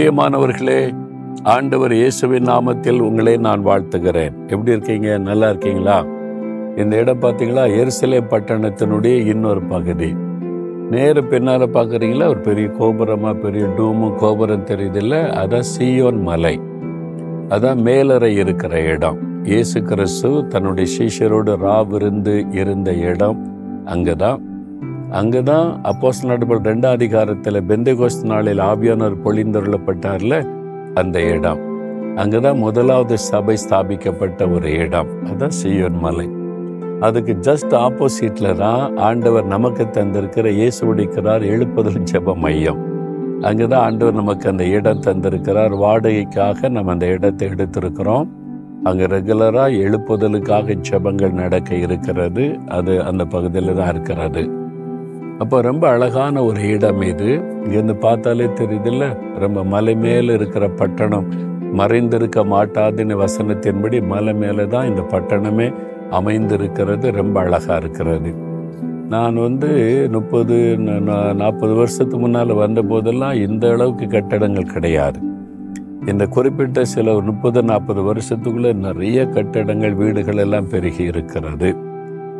பிரியமானவர்களே 0.00 0.94
ஆண்டவர் 1.42 1.92
இயேசுவின் 1.92 2.44
நாமத்தில் 2.44 3.00
உங்களை 3.00 3.36
நான் 3.36 3.66
வாழ்த்துகிறேன். 3.66 4.46
எப்படி 4.46 4.70
இருக்கீங்க? 4.70 5.18
நல்லா 5.18 5.48
இருக்கீங்களா? 5.48 6.04
இந்த 6.76 6.96
இடம் 6.96 7.20
பார்த்தீங்களா? 7.20 7.64
எருசலே 7.72 8.20
பட்டணத்தினுடைய 8.30 9.26
இன்னொரு 9.26 9.62
பகுதி. 9.62 10.14
நேரு 10.90 11.24
பின்னால் 11.24 11.60
பார்க்குறீங்களா? 11.60 12.28
ஒரு 12.28 12.38
பெரிய 12.38 12.68
கோபுரமாக 12.68 13.38
பெரிய 13.38 13.64
டூமும் 13.64 14.14
கோபுரம் 14.14 14.64
தெரியுதில்ல? 14.64 15.14
அதான் 15.44 15.68
சீயோன் 15.78 16.22
மலை. 16.22 16.60
அதான் 17.48 17.76
மேலறை 17.76 18.36
இருக்கிற 18.36 18.80
இடம். 18.80 19.18
இயேசு 19.42 19.82
கிறிஸ்து 19.82 20.46
தன்னுடைய 20.46 20.96
சீஷரோடு 20.98 21.56
ராவிருந்து 21.64 22.54
இருந்த 22.54 22.92
இடம் 22.92 23.46
அங்கே 23.84 24.12
தான் 24.12 24.49
அங்கே 25.18 25.40
தான் 25.42 25.68
அப்போஸ் 25.90 26.20
நடுபல் 26.30 26.60
ரெண்டாம் 26.68 26.96
அதிகாரத்தில் 26.96 27.58
பெந்தகோஸ்து 27.70 28.26
நாளில் 28.32 28.60
ஆவியானவர் 28.70 29.16
பொழிந்தருளப்பட்டார்ல 29.24 30.34
அந்த 31.00 31.16
இடம் 31.36 31.62
அங்கே 32.22 32.38
தான் 32.44 32.60
முதலாவது 32.64 33.16
சபை 33.30 33.56
ஸ்தாபிக்கப்பட்ட 33.62 34.50
ஒரு 34.56 34.68
இடம் 34.84 35.10
அதுதான் 35.24 35.56
சீயோன் 35.60 35.98
மலை. 36.04 36.26
அதுக்கு 37.06 37.34
ஜஸ்ட் 37.48 37.74
ஆப்போசிட்ல 37.86 38.48
தான் 38.62 38.82
ஆண்டவர் 39.08 39.46
நமக்கு 39.54 39.84
தந்திருக்கிற 39.98 40.46
இயேசு 40.60 40.80
உடைக்கிறார் 40.90 41.44
எழுப்புதல் 41.52 42.06
ஜெப 42.12 42.34
மையம். 42.44 42.80
அங்கதான் 43.48 43.84
ஆண்டவர் 43.86 44.18
நமக்கு 44.22 44.46
அந்த 44.52 44.64
இடம் 44.76 45.04
தந்திருக்கிறார். 45.08 45.74
வாடகைக்காக 45.84 46.68
நம்ம 46.76 46.92
அந்த 46.92 47.06
இடத்தை 47.16 47.48
எடுத்திருக்கிறோம். 47.48 48.28
அங்கே 48.88 49.06
ரெகுலராக 49.16 49.78
எழுப்புதலுக்காக 49.86 50.76
ஜெபங்கள் 50.88 51.38
நடக்க 51.42 51.70
இருக்கிறது. 51.86 52.46
அது 52.78 52.92
அந்த 53.10 53.22
பகுதியில் 53.36 53.78
தான் 53.82 53.92
இருக்கிறது. 53.96 54.44
அப்போ 55.42 55.60
ரொம்ப 55.60 55.88
அழகான 55.88 56.42
ஒரு 56.44 56.62
இடம் 56.68 57.02
இது. 57.02 57.28
இங்கேருந்து 57.64 57.94
பார்த்தாலே 57.94 58.46
தெரியுதுல்ல? 58.60 59.04
ரொம்ப 59.38 59.64
மலை 59.64 59.94
மேலே 59.94 60.34
இருக்கிற 60.34 60.64
பட்டணம். 60.80 61.28
மறைந்திருக்க 61.78 62.38
மாட்டாதுன்னு 62.52 63.14
வசனத்தின்படி 63.22 63.98
மலை 64.06 64.32
மேலே 64.34 64.64
தான் 64.66 64.88
இந்த 64.88 65.02
பட்டணமே 65.12 65.66
அமைந்திருக்கிறது 66.10 67.10
ரொம்ப 67.20 67.36
அழகாக 67.40 67.80
இருக்கிறது. 67.82 68.30
நான் 69.08 69.36
வந்து 69.36 69.70
முப்பது 70.12 70.56
நாற்பது 71.34 71.74
வருஷத்துக்கு 71.74 72.18
முன்னால் 72.18 72.52
வந்த 72.62 72.82
போதெல்லாம் 72.82 73.36
இந்த 73.46 73.64
அளவுக்கு 73.72 74.06
கட்டடங்கள் 74.06 74.72
கிடையாது. 74.74 75.20
இந்த 76.06 76.26
குறிப்பிட்ட 76.26 76.84
சில 76.84 77.14
முப்பது 77.20 77.62
நாற்பது 77.62 78.02
வருஷத்துக்குள்ளே 78.10 78.72
நிறைய 78.86 79.24
கட்டடங்கள் 79.26 79.94
வீடுகள் 79.94 80.42
எல்லாம் 80.46 80.68
பெருகி 80.68 81.04
இருக்கிறது. 81.04 81.70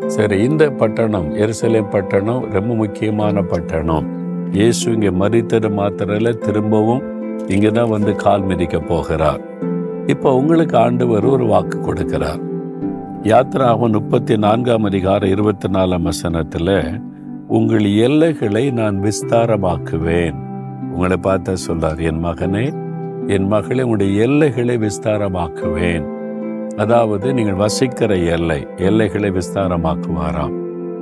சரி 0.06 0.42
இந்த 0.42 0.70
பட்டணம் 0.70 1.34
எருசலேம் 1.34 1.88
பட்டணம் 1.88 2.44
ரொம்ப 2.52 2.74
முக்கியமான 2.74 3.42
பட்டணம். 3.42 4.06
இயேசு 4.52 4.92
இங்கே 4.92 5.10
மறித்தது 5.10 5.68
மாத்திரல 5.68 6.32
திரும்பவும் 6.38 7.02
இங்கே 7.46 7.70
தான் 7.70 7.88
வந்து 7.88 8.16
கால் 8.16 8.42
மிதிக்க 8.42 8.78
போகிறார். 8.80 9.40
இப்போ 10.06 10.34
உங்களுக்கு 10.34 10.76
ஆண்டவர் 10.76 11.24
ஒரு 11.24 11.46
வாக்கு 11.46 11.78
கொடுக்கிறார். 11.78 12.40
யாத்ராகும் 13.22 13.90
முப்பத்தி 13.90 14.36
நான்காம் 14.36 14.84
அதிகாரம் 14.84 15.28
இருபத்தி 15.28 15.68
நாலாம் 15.68 16.02
வசனத்தில் 16.02 17.00
உங்கள் 17.46 17.84
எல்லைகளை 17.84 18.70
நான் 18.70 19.02
விஸ்தாரமாக்குவேன். 19.06 20.38
உங்களை 20.92 21.16
பார்த்தா 21.22 21.54
சொல்றார் 21.68 21.98
என் 21.98 22.24
மகனே 22.24 22.72
என் 23.26 23.46
மகளே 23.46 23.82
உங்களுடைய 23.82 24.22
எல்லைகளை 24.22 24.78
விஸ்தாரமாக்குவேன். 24.78 26.19
அதாவது 26.80 27.34
நீங்கள் 27.34 27.54
வசிக்கிற 27.54 28.16
எல்லை 28.16 28.66
எல்லைகளை 28.76 29.30
விஸ்தாரமாக்குவாராம். 29.30 30.54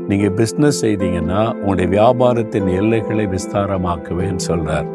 நீங்க 0.09 0.27
பிஸ்னஸ் 0.29 0.81
செய்தீங்கன்னா 0.83 1.55
உங்களுடைய 1.55 1.89
வியாபாரத்தின் 1.97 2.69
எல்லைகளை 2.75 3.27
விஸ்தாரமாக்குவேன் 3.27 4.41
சொல்றார். 4.49 4.89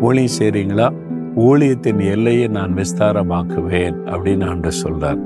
ஊழியம் 0.00 0.36
செய்றீங்களா? 0.38 0.88
ஊழியத்தின் 1.36 2.10
எல்லையை 2.10 2.48
நான் 2.48 2.74
விஸ்தாரமாக்குவேன் 2.74 3.96
அப்படின்னு 4.04 4.48
ஆண்டு 4.48 4.70
சொல்றார். 4.82 5.20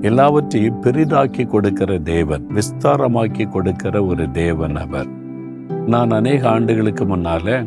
எல்லாவற்றையும் 0.00 0.82
பெரிதாக்கி 0.82 1.46
கொடுக்கிற 1.46 1.98
தேவன் 1.98 2.46
விஸ்தாரமாக்கி 2.54 3.48
கொடுக்கிற 3.48 4.04
ஒரு 4.04 4.30
தேவன் 4.30 4.76
அவர். 4.76 5.08
நான் 5.86 6.10
அநேக 6.10 6.48
ஆண்டுகளுக்கு 6.48 7.04
முன்னால 7.04 7.66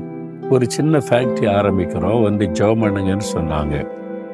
ஒரு 0.50 0.66
சின்ன 0.68 0.98
ஃபேக்டரி 0.98 1.48
ஆரம்பிக்கிறோம் 1.59 2.24
வந்து 2.24 2.46
ஜோமனுங்கன்னு 2.48 2.84
பண்ணுங்கன்னு 2.84 3.30
சொன்னாங்க. 3.38 3.88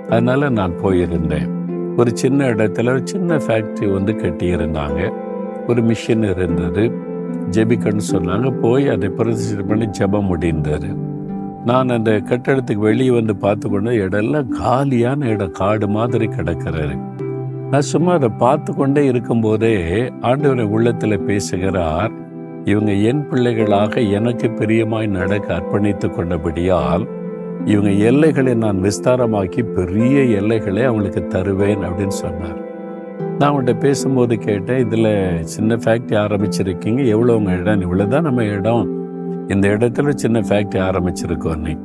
அதனால 0.10 0.50
நான் 0.50 0.74
போயிருந்தேன். 0.84 1.57
ஒரு 1.98 2.12
சின்ன 2.14 2.46
இடத்துல 2.46 2.90
ஒரு 2.90 3.02
சின்ன 3.04 3.38
ஃபேக்ட்ரி 3.38 3.94
வந்து 3.94 4.14
கட்டியிருந்தாங்க. 4.14 5.12
ஒரு 5.68 5.82
மிஷின் 5.82 6.30
இருந்தது. 6.30 6.92
ஜெபிக்கன்னு 7.52 8.06
சொன்னாங்க. 8.12 8.60
போய் 8.62 8.90
அதை 8.90 9.10
பிரதிஷ்டை 9.10 9.64
பண்ணி 9.64 9.88
ஜெபம் 10.00 10.22
முடிந்தது. 10.22 10.88
நான் 11.66 11.90
அந்த 11.90 12.12
கட்டடத்துக்கு 12.12 12.76
வெளியே 12.76 13.10
வந்து 13.10 13.36
பார்த்து 13.36 13.70
கொண்டு 13.70 13.92
இடம்லாம் 13.92 14.48
காலியான 14.48 15.28
இடம் 15.28 15.52
காடு 15.52 15.88
மாதிரி 15.88 16.28
கிடக்கிறாரு 16.28 16.96
நான் 17.72 17.82
சும்மா 17.82 18.14
அதை 18.14 18.30
பார்த்து 18.30 18.76
கொண்டே 18.76 19.06
இருக்கும்போதே 19.06 19.76
ஆண்டவரை 20.22 20.64
உள்ளத்தில் 20.64 21.20
பேசுகிறார். 21.20 22.12
இவங்க 22.64 22.92
என் 22.92 23.28
பிள்ளைகளாக 23.28 24.02
எனக்கு 24.02 24.48
பிரியமாய் 24.48 25.08
நடக்க 25.08 25.56
அர்ப்பணித்து 25.56 26.08
கொண்டபடியால் 26.08 27.08
இவங்க 27.66 27.90
எல்லைகளை 27.90 28.54
நான் 28.54 28.80
விஸ்தாரமாக்கி 28.84 29.64
பெரிய 29.64 30.22
எல்லைகளை 30.22 30.84
அவங்களுக்கு 30.84 31.28
தருவேன் 31.28 31.82
அப்படின்னு 31.82 32.08
சொன்னார். 32.08 32.60
நான் 33.40 33.50
அவங்கள்ட்ட 33.50 33.80
பேசும்போது 33.80 34.38
கேட்டேன் 34.38 34.78
இதில் 34.78 35.44
சின்ன 35.44 35.76
ஃபேக்ட்ரி 35.76 36.16
ஆரம்பிச்சிருக்கீங்க 36.26 37.06
எவ்வளோ 37.06 37.36
உங்கள் 37.36 37.60
இடம்? 37.60 37.82
இவ்வளோ 37.82 38.08
தான் 38.08 38.24
நம்ம 38.24 38.44
இடம். 38.44 38.96
இந்த 39.48 39.68
இடத்துல 39.68 40.10
சின்ன 40.10 40.40
ஃபேக்ட்ரி 40.40 40.80
ஆரம்பிச்சிருக்கோம் 40.80 41.56
நீ. 41.56 41.78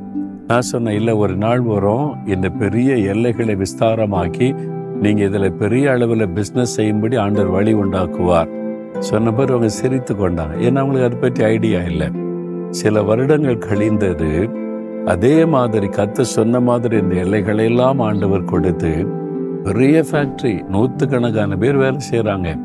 நான் 0.47 0.61
சொன்னேன் 0.61 0.95
இல்லை 0.95 1.15
ஒரு 1.15 1.37
நாள் 1.37 1.61
வரும் 1.61 2.27
இந்த 2.27 2.49
பெரிய 2.49 2.95
எல்லைகளை 2.95 3.55
விஸ்தாரமாக்கி 3.55 4.55
நீங்கள் 5.01 5.27
இதில் 5.29 5.53
பெரிய 5.53 5.91
அளவில் 5.91 6.27
பிஸ்னஸ் 6.27 6.75
செய்யும்படி 6.79 7.17
ஆண்டர் 7.17 7.51
வழி 7.51 7.75
உண்டாக்குவார். 7.75 8.51
சொன்ன 8.99 9.33
பிறகு 9.33 9.53
அவங்க 9.53 9.69
சிரித்து 9.69 10.15
கொண்டாங்க. 10.15 10.55
ஏன்னா 10.57 10.77
அவங்களுக்கு 10.77 11.05
அதை 11.05 11.19
பற்றி 11.19 11.45
ஐடியா 11.45 11.81
இல்லை. 11.81 12.09
சில 12.69 13.03
வருடங்கள் 13.03 13.59
கழிந்தது 13.59 14.62
அதே 15.07 15.45
மாதிரி 15.45 15.87
கத்து 15.87 16.21
சொன்ன 16.21 16.61
மாதிரி 16.61 16.97
இந்த 16.97 17.15
எல்லைகளை 17.15 17.65
எல்லாம் 17.65 17.99
ஆண்டவர் 17.99 18.45
கொடுத்து 18.45 19.07
பெரிய 19.65 20.05
ஃபேக்ட்ரி 20.11 20.65
நூற்றுக்கணக்கான 20.69 21.57
பேர் 21.57 21.77
வேலை 21.77 22.01
செய்கிறாங்க 22.11 22.57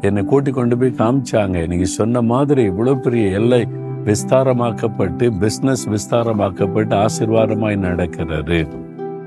என்னை 0.00 0.24
கூட்டி 0.24 0.50
கொண்டு 0.50 0.78
போய் 0.78 0.98
காமிச்சாங்க. 0.98 1.66
நீங்கள் 1.66 1.86
சொன்ன 1.86 2.22
மாதிரி 2.22 2.62
இவ்வளோ 2.70 2.94
பெரிய 3.00 3.26
எல்லை 3.30 3.66
விஸ்தாரமாக்கப்பட்டு 4.04 5.30
பிஸ்னஸ் 5.42 5.86
விஸ்தாரமாக்கப்பட்டு 5.94 6.94
ஆசிர்வாதமாய் 7.04 7.76
நடக்கிறது. 7.76 8.66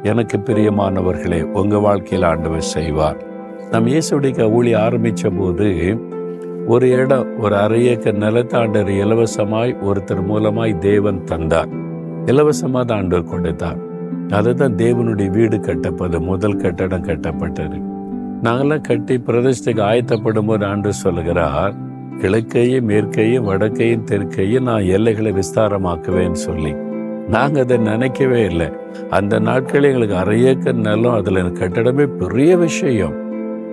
எனக்கு 0.03 0.37
பிரியமானவர்களே 0.37 1.41
உங்கள் 1.51 1.79
வாழ்க்கையில் 1.79 2.23
ஆண்டவர் 2.23 2.61
செய்வார். 2.61 3.17
நம் 3.71 3.85
இயேசுடைய 3.85 4.51
ஊழி 4.51 4.75
ஆரம்பித்த 4.75 5.29
போது 5.29 5.97
ஒரு 6.67 6.89
இடம் 6.89 7.37
ஒரு 7.39 7.55
அரை 7.55 7.87
ஏக்கர் 7.87 8.17
நிலத்தாண்டர் 8.17 8.89
இலவசமாய் 9.03 9.75
ஒருத்தர் 9.89 10.23
மூலமாய் 10.27 10.77
தேவன் 10.77 11.23
தந்தார். 11.23 11.87
இலவசமாக 12.29 12.85
தான் 12.85 12.97
ஆண்டவர் 12.97 13.31
கொடுத்தார் 13.33 13.79
அதுதான் 14.37 14.75
தேவனுடைய 14.81 15.29
வீடு 15.29 15.59
கட்டப்பது 15.59 16.17
முதல் 16.21 16.57
கட்டடம் 16.57 17.07
கட்டப்பட்டது. 17.09 17.77
நாங்களாம் 18.43 18.87
கட்டி 18.89 19.15
பிரதிஷ்டைக்கு 19.27 19.81
ஆயத்தப்படும் 19.91 20.49
போது 20.49 20.65
ஆண்டு 20.65 20.93
சொல்லுகிறார் 20.93 21.73
கிழக்கையும் 22.21 22.87
மேற்கையும் 22.91 23.47
வடக்கையும் 23.49 24.05
தெற்கையும் 24.09 24.67
நான் 24.69 24.89
எல்லைகளை 24.95 25.31
விஸ்தாரமாக்குவேன்னு 25.31 26.39
சொல்லி. 26.47 26.73
நாங்கள் 27.27 27.63
அதை 27.63 27.77
நினைக்கவே 27.77 28.41
இல்லை. 28.45 28.69
அந்த 29.09 29.33
நாட்களில் 29.39 29.89
எங்களுக்கு 29.89 30.15
அரை 30.15 30.37
ஏக்கர் 30.43 30.81
நிலம் 30.87 31.17
அதில் 31.19 31.41
கட்டடமே 31.59 32.05
பெரிய 32.21 32.51
விஷயம். 32.57 33.15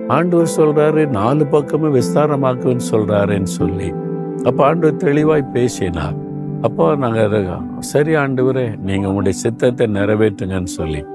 ஆண்டவர் 0.07 0.55
சொல்கிறாரு 0.57 1.03
நாலு 1.19 1.45
பக்கமும் 1.47 1.95
விஸ்தாரமாக்குன்னு 1.95 2.85
சொல்கிறாருன்னு 2.93 3.51
சொல்லி. 3.59 3.89
அப்போ 4.43 4.61
ஆண்டவர் 4.65 5.03
தெளிவாய் 5.07 5.51
பேசினார். 5.53 6.17
அப்போ 6.61 6.95
நாங்கள் 6.95 7.47
சரி 7.79 8.15
ஆண்டவரே 8.15 8.77
நீங்கள் 8.77 9.09
உங்களுடைய 9.09 9.39
சித்தத்தை 9.39 9.87
நிறைவேற்றுங்கன்னு 9.87 10.63
சொல்லி 10.63 11.05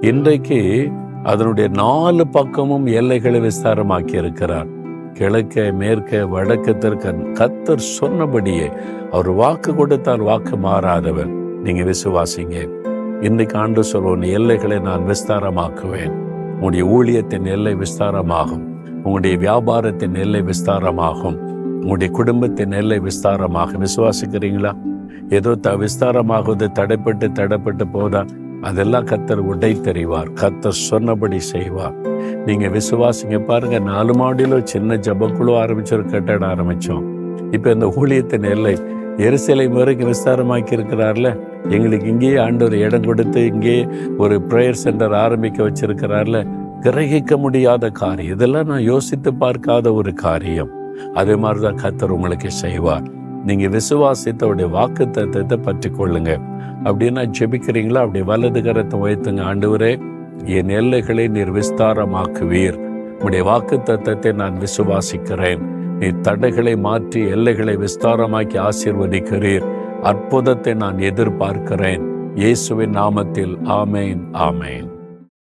இன்றைக்கு 0.00 0.90
அதனுடைய 1.22 1.68
நாலு 1.68 2.28
பக்கமும் 2.28 2.86
எல்லைகளை 2.86 3.40
விஸ்தாரமாக்கி 3.40 4.14
இருக்கிறார். 4.14 4.66
கிழக்க 5.12 5.72
மேற்க 5.72 6.26
வடக்கு 6.26 6.72
தெற்க. 6.72 7.14
கத்தர் 7.38 7.76
சொன்னபடியே 7.76 8.70
அவர் 9.10 9.30
வாக்கு 9.30 9.74
கொடுத்தால் 9.74 10.20
வாக்கு 10.20 10.56
மாறாதவர். 10.56 11.28
நீங்க 11.62 11.82
விசுவாசிங்க. 11.82 12.68
இன்னைக்கு 13.20 13.58
ஆண்டு 13.58 13.82
சொல்வோம் 13.92 14.26
எல்லைகளை 14.30 14.78
நான் 14.78 15.02
விஸ்தாரமாக்குவேன். 15.02 16.12
உங்களுடைய 16.54 16.84
ஊழியத்தின் 16.86 17.46
எல்லை 17.46 17.74
விஸ்தாரமாகும். 17.74 18.64
உங்களுடைய 18.96 19.36
வியாபாரத்தின் 19.36 20.14
எல்லை 20.14 20.42
விஸ்தாரமாகும். 20.42 21.36
உங்களுடைய 21.74 22.12
குடும்பத்தின் 22.12 22.72
எல்லை 22.72 23.00
விஸ்தாரமாகும். 23.00 23.84
விசுவாசிக்கிறீங்களா? 23.86 24.72
ஏதோ 25.28 25.54
த 25.54 25.70
விஸ்தாரமாகுது 25.70 26.66
தடைப்பட்டு 26.78 27.28
தடைப்பட்டு 27.38 27.84
போதா? 27.92 28.24
அதெல்லாம் 28.60 29.04
கத்தர் 29.04 29.36
உடை 29.36 29.74
தெரிவார் 29.74 30.28
கத்தர் 30.40 30.80
சொன்னபடி 30.88 31.40
செய்வார். 31.40 31.94
நீங்க 32.46 32.68
விசுவாசிங்க 32.68 33.44
பாருங்க 33.44 33.78
நாலு 33.78 34.12
மாடியில 34.12 34.62
சின்ன 34.62 34.96
ஜபக்குழு 34.96 35.52
ஆரம்பிச்சோம் 35.62 36.04
கட்டட 36.04 36.08
கட்டடம் 36.10 36.48
ஆரம்பிச்சோம். 36.52 37.04
இப்ப 37.52 37.70
இந்த 37.70 37.86
ஊழியத்தின் 37.86 38.50
எல்லை 38.50 38.74
எருசலேம் 39.16 39.72
வரைக்கும் 39.72 40.12
விஸ்தாரமாக்கி 40.12 40.72
இருக்கிறார்ல 40.76 41.40
எங்களுக்கு 41.68 42.08
இங்கேயே 42.08 42.36
ஆண்டவர் 42.36 42.74
இடம் 42.74 43.02
கொடுத்து 43.02 43.46
இங்கேயே 43.46 43.88
ஒரு 44.18 44.42
ப்ரேயர் 44.48 44.70
சென்டர் 44.70 45.12
ஆரம்பிக்க 45.12 45.68
வச்சிருக்கிறார்ல? 45.68 46.46
கிரகிக்க 46.80 47.36
முடியாத 47.36 47.90
காரியம். 47.90 48.34
இதெல்லாம் 48.34 48.66
நான் 48.66 48.80
யோசித்து 48.80 49.34
பார்க்காத 49.34 49.92
ஒரு 49.92 50.14
காரியம். 50.14 50.70
அதே 51.14 51.34
மாதிரிதான் 51.36 51.78
கத்தர் 51.84 52.16
உங்களுக்கு 52.16 52.50
செய்வார். 52.50 53.02
நீங்க 53.46 53.66
விசுவாசித்தவுடைய 53.76 54.66
வாக்கு 54.70 55.04
தத்துவத்தை 55.10 55.58
பற்றி 55.58 55.88
கொள்ளுங்க 55.90 56.32
அப்படின்னா 56.88 57.22
ஜெபிக்கிறீங்களா? 57.38 58.00
அப்படி 58.04 58.22
வலது 58.30 58.60
கரத்தை 58.60 58.96
உயர்த்துங்க. 59.04 59.42
ஆண்டவரே 59.50 59.92
என் 60.58 60.72
எல்லைகளை 60.80 61.24
நீர் 61.28 61.52
விஸ்தாரமாக்குவீர். 61.58 62.78
உடைய 63.24 63.42
வாக்கு 63.50 63.76
தத்துவத்தை 63.82 64.32
நான் 64.42 64.56
விசுவாசிக்கிறேன். 64.64 65.62
நீ 66.00 66.08
தடைகளை 66.28 66.76
மாற்றி 66.86 67.20
எல்லைகளை 67.34 67.76
விஸ்தாரமாக்கி 67.84 68.58
ஆசீர்வதிக்கிறீர். 68.68 69.66
அற்புதத்தை 70.02 70.74
நான் 70.84 70.98
எதிர்பார்க்கிறேன். 71.10 72.02
இயேசுவின் 72.34 72.96
நாமத்தில் 73.00 73.54
ஆமேன் 73.80 74.22
ஆமேன். 74.48 74.88